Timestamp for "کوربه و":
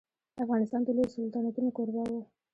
1.77-2.13